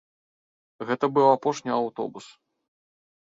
[0.89, 2.25] Гэта быў апошні аўтобус.